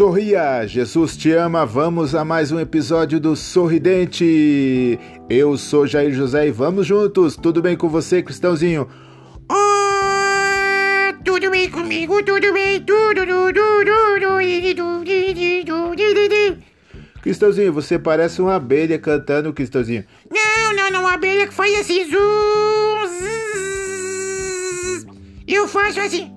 [0.00, 1.66] Sorria, Jesus te ama.
[1.66, 4.98] Vamos a mais um episódio do Sorridente.
[5.28, 7.36] Eu sou Jair José e vamos juntos.
[7.36, 8.88] Tudo bem com você, Cristãozinho?
[9.46, 14.38] Ah, tudo bem comigo, tudo bem, tudo, tudo, tudo,
[17.20, 20.06] Cristãozinho, você parece uma abelha cantando, Cristãozinho.
[20.30, 22.06] Não, não, não, uma abelha que faz assim.
[25.46, 26.32] Eu faço assim,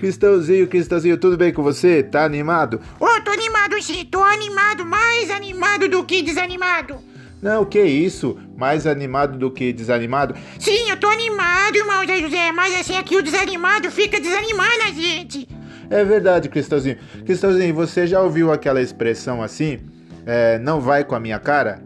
[0.00, 2.02] Cristãozinho, Cristãozinho, tudo bem com você?
[2.02, 2.80] Tá animado?
[2.98, 6.96] Oh, tô animado sim, tô animado, mais animado do que desanimado.
[7.42, 8.38] Não, que isso?
[8.56, 10.34] Mais animado do que desanimado?
[10.58, 14.90] Sim, eu tô animado, irmão Zé José, mas assim aqui o desanimado fica desanimando a
[14.90, 15.46] gente.
[15.90, 16.96] É verdade, Cristãozinho.
[17.26, 19.80] Cristãozinho, você já ouviu aquela expressão assim?
[20.24, 21.82] É, não vai com a minha cara?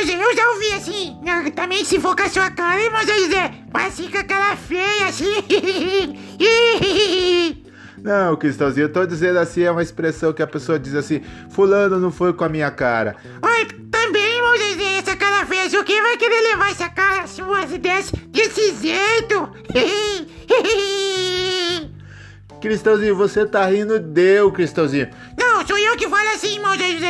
[0.00, 1.14] Eu, eu já ouvi assim,
[1.54, 5.34] também se for com a sua cara, irmão Zé José, mas fica aquela feia assim.
[8.02, 11.98] Não, Cristãozinho, eu tô dizendo assim, é uma expressão que a pessoa diz assim, fulano
[11.98, 13.14] não foi com a minha cara.
[13.42, 18.16] Oi, também, José, essa cara feia, o que vai querer levar essa cara sua desse,
[18.16, 19.52] desse jeito?
[22.60, 25.08] Cristãozinho, você tá rindo deu, Cristãozinho.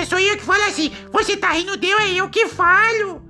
[0.00, 0.92] José, sou eu que falo assim.
[1.12, 3.22] Você tá rindo deu, é eu que falo.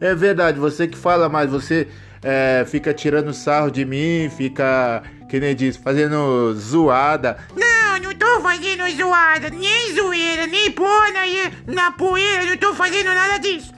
[0.00, 1.88] É verdade, você que fala, mas você
[2.22, 7.38] é, fica tirando sarro de mim, fica, que nem diz, fazendo zoada.
[7.56, 13.06] Não, não tô fazendo zoada, nem zoeira, nem pôr na, na poeira, não tô fazendo
[13.06, 13.72] nada disso.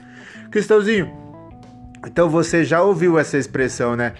[0.51, 1.11] Cristãozinho,
[2.05, 4.13] então você já ouviu essa expressão, né?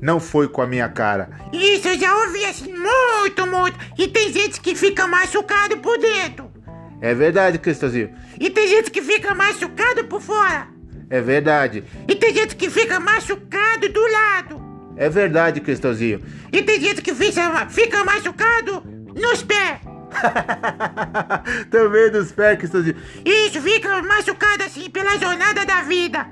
[0.00, 1.30] não foi com a minha cara.
[1.50, 3.78] Isso, eu já ouvi assim muito, muito.
[3.98, 6.55] E tem gente que fica machucado por dentro.
[7.00, 8.10] É verdade, Cristãozinho.
[8.40, 10.68] E tem gente que fica machucado por fora.
[11.10, 11.84] É verdade.
[12.08, 14.60] E tem gente que fica machucado do lado.
[14.96, 16.22] É verdade, Cristãozinho.
[16.52, 18.82] E tem gente que fica, fica machucado
[19.14, 19.80] nos pés.
[21.70, 22.96] Também nos pés, Cristãozinho.
[23.24, 26.26] Isso, fica machucado assim pela jornada da vida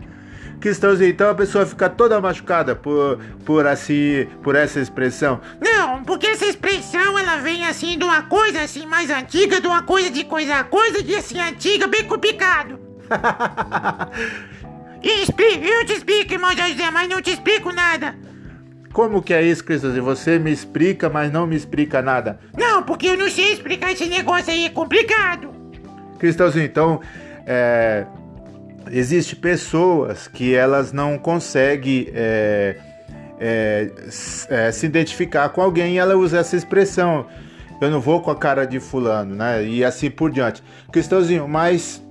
[0.65, 5.39] cristãozinho, então a pessoa fica toda machucada por, por assim, por essa expressão?
[5.61, 9.83] Não, porque essa expressão ela vem assim de uma coisa assim mais antiga, de uma
[9.83, 12.81] coisa de coisa, coisa de assim antiga, bem complicado.
[15.03, 18.15] eu te explico, irmão José, mas não te explico nada.
[18.91, 20.05] Como que é isso, Cristãozinho?
[20.05, 22.41] Você me explica, mas não me explica nada.
[22.57, 25.55] Não, porque eu não sei explicar esse negócio aí, é complicado.
[26.19, 27.03] Cristãozinho, então,
[27.45, 28.07] é,
[28.91, 32.77] existe pessoas que elas não conseguem é,
[33.39, 33.91] é,
[34.49, 37.27] é, se identificar com alguém e ela usa essa expressão.
[37.81, 39.65] Eu não vou com a cara de fulano, né?
[39.65, 40.63] E assim por diante.
[40.93, 42.03] Cristãozinho, mas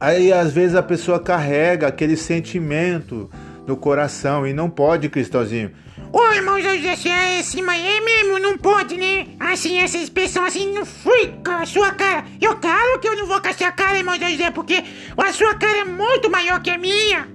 [0.00, 3.30] aí às vezes a pessoa carrega aquele sentimento
[3.66, 5.70] no coração e não pode, Cristãozinho.
[6.12, 9.28] Ô irmão José, assim, é assim, mas é mesmo, não pode, né?
[9.38, 12.24] Assim, essa expressão assim, não fui com a sua cara.
[12.40, 14.82] Eu, claro que eu não vou com a sua cara, irmão José, porque
[15.16, 17.28] a sua cara é muito maior que a minha.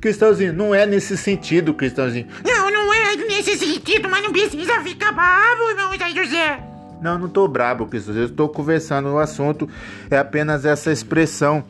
[0.00, 2.26] Cristãozinho, não é nesse sentido, Cristãozinho.
[2.44, 6.62] Não, não é nesse sentido, mas não precisa ficar bravo, irmão José.
[7.02, 8.24] Não, não tô brabo, Cristãozinho.
[8.24, 9.68] Eu estou conversando o assunto,
[10.10, 11.62] é apenas essa expressão.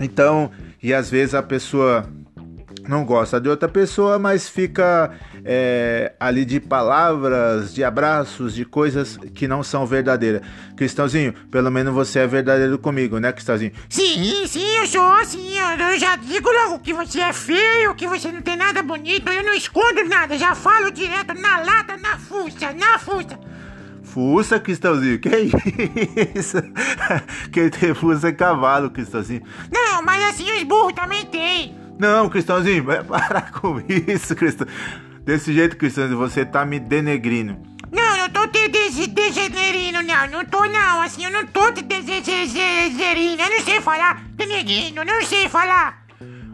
[0.00, 0.50] Então,
[0.82, 2.08] e às vezes a pessoa
[2.88, 5.12] não gosta de outra pessoa, mas fica
[5.44, 10.40] é, ali de palavras, de abraços, de coisas que não são verdadeiras.
[10.76, 13.72] Cristãozinho, pelo menos você é verdadeiro comigo, né, Cristãozinho?
[13.88, 15.56] Sim, sim, eu sou assim.
[15.58, 19.28] Eu já digo logo que você é feio, que você não tem nada bonito.
[19.28, 23.38] Eu não escondo nada, já falo direto na lata, na fuça, na fuça.
[24.02, 25.18] Fuça, Cristãozinho?
[25.18, 25.28] Que
[26.34, 26.56] isso?
[27.52, 29.42] Quem tem fuça é cavalo, Cristãozinho.
[29.70, 31.76] Não, mas assim os burros também tem.
[31.98, 34.66] Não, Cristãozinho, vai parar com isso, Cristão.
[35.24, 37.58] Desse jeito, Cristãozinho, você tá me denegrindo.
[37.90, 40.26] Não, não tô te degenerindo, não.
[40.28, 41.00] Não tô, não.
[41.00, 43.42] Assim, eu não tô te degenerindo.
[43.42, 46.06] Eu não sei falar denegrindo, não sei falar.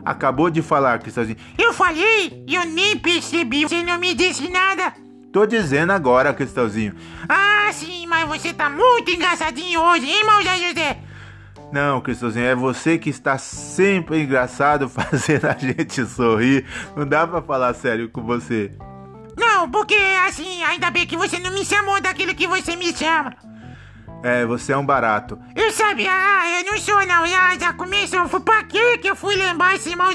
[0.04, 1.37] Acabou de falar, Cristãozinho.
[1.59, 3.63] Eu falei e eu nem percebi.
[3.65, 4.92] Você não me disse nada.
[5.33, 6.95] Tô dizendo agora, Cristãozinho.
[7.28, 10.98] Ah, sim, mas você tá muito engraçadinho hoje, hein, irmão José?
[11.72, 16.65] Não, Cristãozinho, é você que está sempre engraçado fazendo a gente sorrir.
[16.97, 18.71] Não dá pra falar sério com você.
[19.37, 19.97] Não, porque
[20.27, 23.34] assim, ainda bem que você não me chamou daquilo que você me chama.
[24.24, 25.38] É, você é um barato.
[25.54, 28.26] Eu sabia, ah, eu não sou não, já, já começou.
[28.41, 30.09] Pra que que eu fui lembrar esse irmão?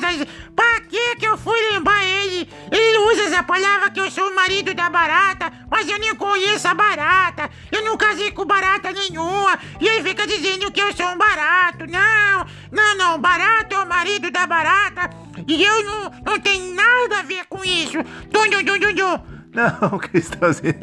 [0.56, 2.50] Pra que que eu fui lembrar ele?
[2.72, 6.68] Ele usa essa palavra que eu sou o marido da barata, mas eu nem conheço
[6.68, 7.52] a barata.
[7.72, 9.60] Eu não casei com barata nenhuma.
[9.80, 11.86] E ele fica dizendo que eu sou um barato.
[11.86, 15.12] Não, não, não, barato é o marido da barata.
[15.48, 18.00] E eu não, não tenho nada a ver com isso.
[18.32, 19.24] Dum, dum, dum, dum,
[19.54, 20.74] Não, Cristãozinho.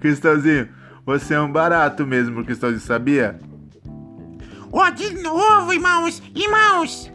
[0.00, 0.77] Cristãozinho.
[1.08, 3.40] Você é um barato mesmo, Cristãozinho, sabia?
[4.70, 6.22] Ó, de novo, irmãos!
[6.34, 7.10] Irmãos!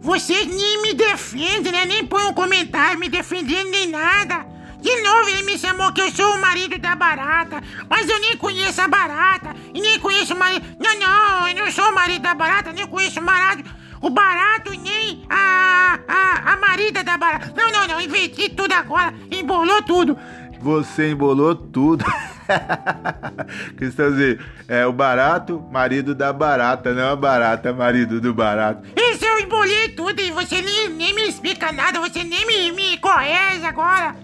[0.00, 1.84] Vocês nem me defendem, né?
[1.84, 4.44] Nem põem um comentário me defendendo nem nada.
[4.80, 7.62] De novo ele me chamou que eu sou o marido da barata.
[7.88, 9.54] Mas eu nem conheço a barata.
[9.72, 10.66] E nem conheço o marido.
[10.80, 13.70] Não, não, eu não sou o marido da barata, nem conheço o marido.
[14.02, 17.54] O barato nem a, a, a marida da barata.
[17.56, 19.14] Não, não, não, inventi tudo agora.
[19.30, 20.18] Embolou tudo.
[20.60, 22.04] Você embolou tudo.
[23.76, 24.38] Cristãozinho,
[24.68, 28.82] é o barato, marido da barata, não a barata, marido do barato.
[28.96, 32.98] Isso eu embolei tudo e você nem, nem me explica nada, você nem me, me
[32.98, 34.16] corrige agora.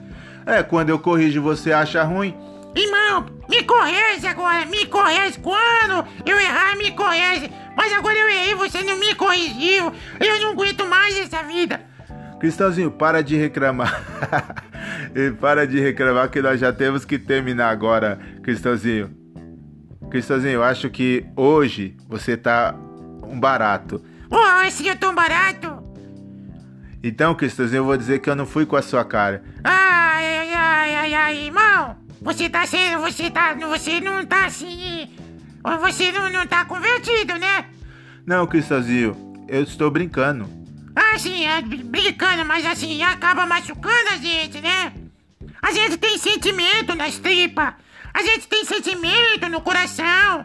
[0.46, 2.36] É, quando eu corrijo você acha ruim?
[2.74, 5.38] Irmão, me corrige agora, me corrige.
[5.40, 7.50] Quando eu errar, me corrige.
[7.76, 9.92] Mas agora eu errei, você não me corrigiu.
[10.18, 11.80] Eu não aguento mais essa vida.
[12.40, 14.02] Cristãozinho, para de reclamar.
[15.14, 19.10] e para de reclamar que nós já temos que terminar agora, Cristãozinho.
[20.10, 22.74] Cristãozinho, eu acho que hoje você tá
[23.22, 24.02] um barato.
[24.30, 25.82] Oh, esse eu tô um barato.
[27.02, 29.42] Então, Cristãozinho, eu vou dizer que eu não fui com a sua cara.
[29.64, 31.96] Ai, ai, ai, ai, ai, irmão.
[32.22, 35.10] Você tá sendo, você tá, você não tá assim,
[35.80, 37.66] você não, não tá convertido, né?
[38.24, 39.16] Não, Cristãozinho,
[39.48, 40.48] eu estou brincando.
[40.94, 44.92] Ah, sim, é brincando, mas assim, acaba machucando a gente, né?
[45.62, 47.74] A gente tem sentimento nas tripas.
[48.12, 50.44] A gente tem sentimento no coração.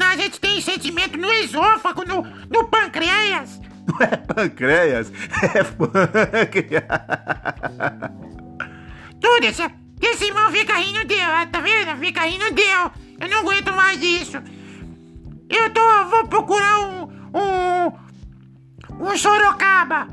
[0.00, 3.60] A gente tem sentimento no esôfago, no, no pâncreas.
[3.88, 5.12] Não é pâncreas,
[5.54, 6.84] é pâncreas.
[9.20, 9.62] Tudo isso.
[10.00, 11.18] Esse irmão fica rindo deu,
[11.50, 11.98] tá vendo?
[11.98, 12.92] Fica rindo deu.
[13.20, 14.38] Eu não aguento mais isso.
[15.48, 15.80] Eu tô.
[16.04, 17.08] vou procurar um.
[17.34, 17.92] um.
[19.00, 20.08] um Sorocaba.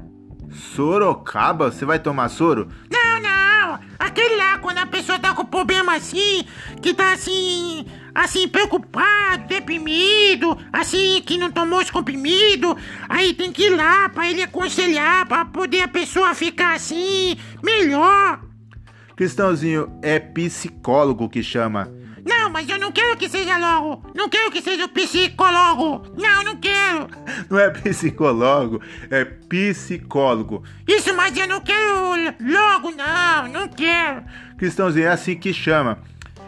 [0.52, 1.72] Sorocaba?
[1.72, 2.68] Você vai tomar soro?
[2.90, 3.55] Não, não.
[4.00, 6.46] Aquele lá, quando a pessoa tá com problema assim,
[6.82, 7.86] que tá assim.
[8.14, 12.76] assim, preocupado, deprimido, assim, que não tomou os comprimidos,
[13.10, 18.40] aí tem que ir lá pra ele aconselhar, pra poder a pessoa ficar assim, melhor.
[19.18, 21.92] Cristãozinho, é psicólogo que chama.
[22.26, 24.04] Não, mas eu não quero que seja logo.
[24.16, 26.02] Não quero que seja o psicólogo.
[26.18, 27.08] Não, não quero.
[27.48, 28.82] Não é psicólogo,
[29.12, 30.64] é psicólogo.
[30.88, 33.48] Isso, mas eu não quero logo, não.
[33.48, 34.24] Não quero.
[34.58, 36.00] Cristãozinho, é assim que chama.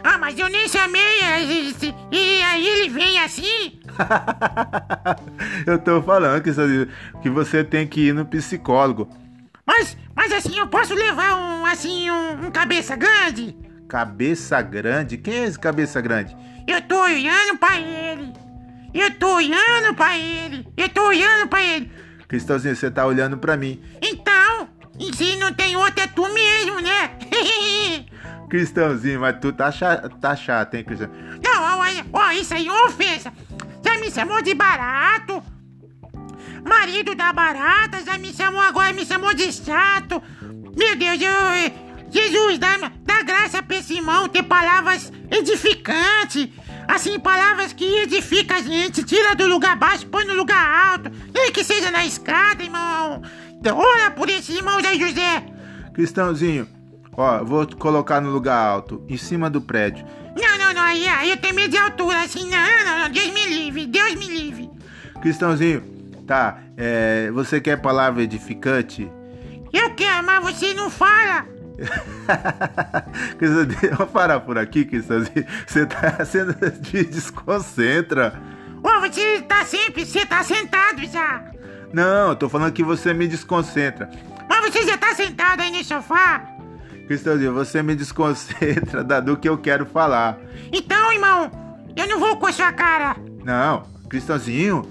[0.02, 1.00] Ah, mas eu nem chamei.
[1.40, 3.80] E, e aí ele vem assim?
[5.64, 6.88] eu tô falando, Cristãozinho,
[7.22, 9.08] que você tem que ir no psicólogo.
[9.64, 13.54] Mas, mas assim, eu posso levar um, assim, um, um cabeça grande?
[13.88, 15.16] Cabeça grande?
[15.16, 16.36] Quem é esse cabeça grande?
[16.66, 18.32] Eu tô olhando pra ele.
[18.92, 20.66] Eu tô olhando pra ele.
[20.76, 21.90] Eu tô olhando pra ele.
[22.28, 23.82] Cristãozinho, você tá olhando pra mim.
[24.02, 24.68] Então,
[25.00, 27.10] e se não tem outro, é tu mesmo, né?
[28.50, 31.08] Cristãozinho, mas tu tá chato, tá chato hein, Cristão?
[31.42, 33.32] Não, olha, ó, isso aí é ofensa.
[33.84, 35.42] Já me chamou de barato,
[36.66, 40.22] marido da barata, já me chamou agora, me chamou de chato.
[40.76, 42.76] Meu Deus, eu, Jesus, dá,
[43.18, 46.48] dá graça pra esse irmão ter palavras edificantes.
[46.86, 51.10] Assim, palavras que edificam a gente, tira do lugar baixo, põe no lugar alto.
[51.34, 53.22] Nem que seja na escada, irmão.
[53.52, 55.44] Então, ora por esse irmão Zé José.
[55.92, 56.66] Cristãozinho,
[57.12, 60.06] ó, vou colocar no lugar alto, em cima do prédio.
[60.36, 63.32] Não, não, não, aí, aí eu tenho medo de altura, assim, não, não, não, Deus
[63.32, 64.70] me livre, Deus me livre.
[65.20, 69.10] Cristãozinho, Tá, é, você quer palavra edificante?
[69.72, 71.46] Eu quero, mas você não fala.
[73.96, 75.46] Vamos parar por aqui, Cristãozinho.
[75.66, 76.54] Você tá sendo.
[76.92, 78.40] Me desconcentra.
[78.82, 80.04] Ô, você tá sempre.
[80.04, 81.44] Você tá sentado já.
[81.92, 84.10] Não, eu tô falando que você me desconcentra.
[84.48, 86.42] Mas você já tá sentado aí no sofá?
[87.06, 90.38] Cristãozinho, você me desconcentra do que eu quero falar.
[90.70, 91.50] Então, irmão,
[91.96, 93.16] eu não vou com a sua cara.
[93.42, 94.82] Não, Cristãozinho,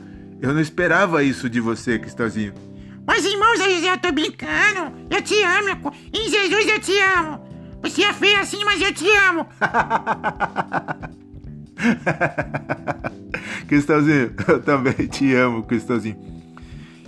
[0.41, 2.53] eu não esperava isso de você, Cristãozinho.
[3.07, 4.91] Mas, irmão José, eu tô brincando.
[5.09, 5.93] Eu te amo.
[6.13, 7.47] Em Jesus eu te amo.
[7.81, 9.47] Você é feio assim, mas eu te amo.
[13.67, 16.17] Cristãozinho, eu também te amo, Cristãozinho.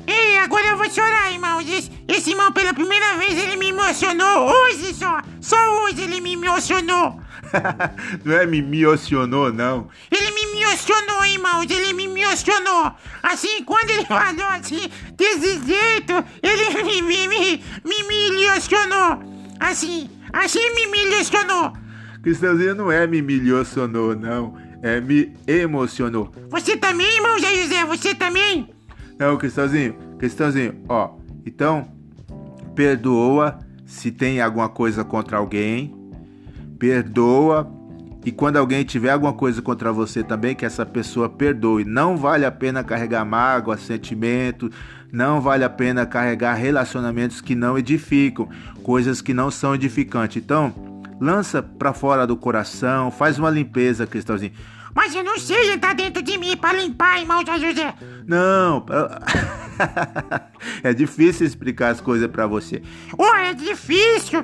[0.07, 1.61] Ei, agora eu vou chorar, irmão.
[1.61, 4.49] Esse, esse irmão, pela primeira vez, ele me emocionou.
[4.49, 5.21] Hoje só.
[5.41, 7.19] Só hoje ele me emocionou.
[8.23, 9.89] não é me emocionou, não.
[10.09, 10.38] Ele me
[10.69, 11.65] emocionou, irmãos.
[11.69, 12.91] Ele me emocionou.
[13.23, 19.19] Assim, quando ele falou assim, desse jeito, ele me, me, me, me, me emocionou.
[19.59, 21.73] Assim, assim me, me emocionou.
[22.21, 24.57] Cristãozinho não é me emocionou, não.
[24.81, 26.31] É me emocionou.
[26.49, 27.85] Você também, irmão Zé José?
[27.85, 28.69] Você também?
[29.17, 29.95] Não, Cristãozinho.
[30.17, 31.11] Cristãozinho, ó.
[31.45, 31.91] Então,
[32.75, 35.99] perdoa se tem alguma coisa contra alguém
[36.79, 37.69] perdoa
[38.25, 41.85] E quando alguém tiver alguma coisa contra você também, que essa pessoa perdoe.
[41.85, 44.69] Não vale a pena carregar mágoa, sentimento,
[45.11, 48.49] não vale a pena carregar relacionamentos que não edificam,
[48.83, 50.43] coisas que não são edificantes.
[50.43, 50.73] Então,
[51.19, 54.53] lança para fora do coração, faz uma limpeza, Cristalzinho.
[54.93, 57.93] Mas eu não sei entrar dentro de mim para limpar, irmão José.
[58.27, 58.85] Não,
[60.83, 62.81] é difícil explicar as coisas para você.
[63.17, 64.43] Oh, é difícil.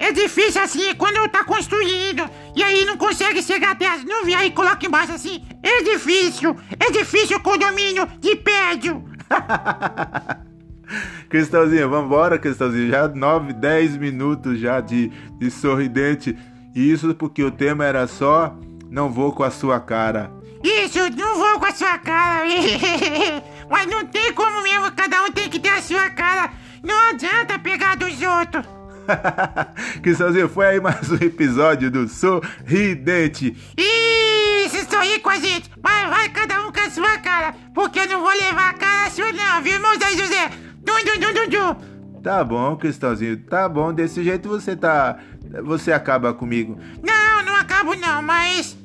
[0.00, 2.26] É difícil assim quando tá construindo
[2.56, 5.44] e aí não consegue chegar até as nuvens aí coloca embaixo assim.
[5.62, 6.56] É difícil.
[6.80, 9.04] É difícil o condomínio de prédio.
[11.28, 12.90] Cristãozinho, vambora, Cristãozinho.
[12.90, 16.34] Já 9, 10 minutos já de, de sorridente.
[16.74, 18.56] Isso porque o tema era só
[18.90, 20.32] não vou com a sua cara.
[20.64, 22.46] Isso, não vou com a sua cara.
[23.68, 26.50] Mas não tem como mesmo, cada um tem que ter a sua cara.
[26.82, 28.79] Não adianta pegar dos outros.
[30.02, 33.56] Cristãozinho, foi aí mais um episódio do Sorridente.
[33.76, 35.70] Isso, sorri com a gente.
[35.82, 37.54] Mas vai cada um com a sua cara.
[37.74, 40.50] Porque eu não vou levar a cara sua não, viu, irmão Zé José?
[40.82, 42.20] Dum, dum, dum, dum, dum.
[42.22, 43.92] Tá bom, Cristãozinho, tá bom.
[43.92, 45.18] Desse jeito você tá...
[45.64, 46.78] Você acaba comigo.
[47.02, 48.76] Não, não acabo não, mas...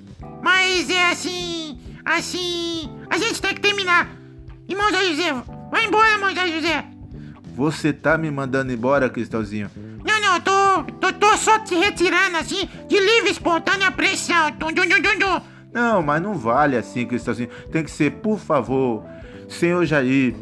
[0.41, 1.79] Mas é assim.
[2.03, 2.89] Assim.
[3.10, 4.10] A gente tem que terminar.
[4.67, 5.34] Irmão Zé José,
[5.72, 6.86] vai embora, irmão Zé José.
[7.55, 9.70] Você tá me mandando embora, Cristalzinho?
[10.05, 10.14] Não, não,
[10.84, 14.51] tô, tô, tô só te retirando assim, de livre espontânea pressão.
[14.53, 15.41] Tum, dum, dum, dum, dum.
[15.74, 17.50] Não, mas não vale assim, Cristalzinho.
[17.72, 19.03] Tem que ser, por favor,
[19.50, 20.36] senhor Jair,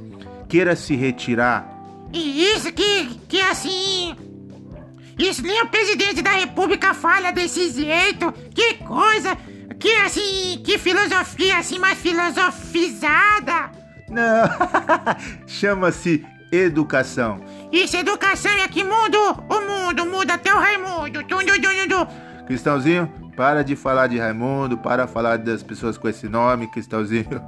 [0.48, 1.68] queira se retirar.
[2.14, 4.16] E isso que, que assim.
[5.18, 8.32] Isso nem o presidente da república fala desse jeito.
[8.54, 9.36] Que coisa.
[9.80, 13.72] Que assim, que filosofia assim mais filosofizada.
[14.10, 14.48] Não,
[15.48, 16.24] chama-se
[16.56, 17.40] educação.
[17.72, 19.18] Isso, educação é que muda
[19.50, 21.20] o mundo, muda até o Raimundo.
[22.46, 27.42] Cristãozinho, para de falar de Raimundo, para falar das pessoas com esse nome, Cristãozinho.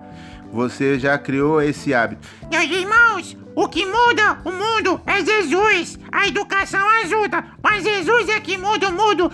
[0.51, 2.27] Você já criou esse hábito.
[2.49, 5.99] Meus irmãos, o que muda o mundo é Jesus.
[6.11, 9.31] A educação ajuda, mas Jesus é que muda o mundo.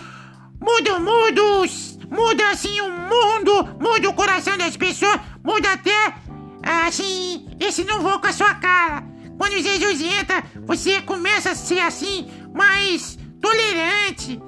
[0.59, 1.65] Muda o mundo
[2.11, 6.13] muda assim o mundo, muda o coração das pessoas, muda até
[6.61, 9.10] assim, esse não vou com a sua cara.
[9.41, 14.39] Quando Jesus entra, você começa a ser assim, mais tolerante,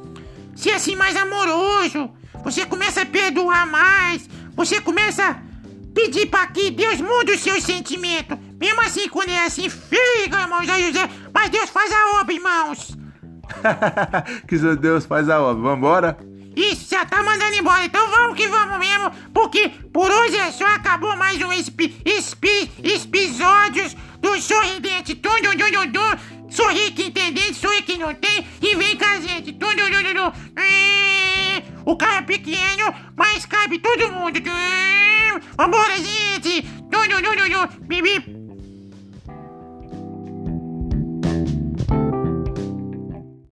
[0.55, 2.11] ser assim mais amoroso,
[2.43, 5.35] você começa a perdoar mais, você começa a
[5.95, 8.37] pedir para que Deus mude os seus sentimentos.
[8.59, 12.95] Mesmo assim, quando é assim, fica, irmão José, mas Deus faz a obra, irmãos.
[14.47, 15.63] que Deus faz a obra.
[15.71, 16.17] Vambora?
[16.55, 20.65] Isso, já tá mandando embora, então vamos que vamos mesmo, porque por hoje é só,
[20.65, 21.99] acabou mais um espi,
[28.03, 29.51] não tem, e vem com a gente.
[29.53, 30.31] Dum, dum, dum.
[31.85, 34.39] O carro é pequeno, mas cabe todo mundo.
[35.57, 36.61] Vambora, gente.
[36.61, 37.85] Dum, dum.
[37.87, 38.42] Bip, bip.